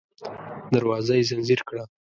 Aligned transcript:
دروازه 0.73 1.13
يې 1.17 1.27
ځنځير 1.29 1.61
کړه. 1.67 1.83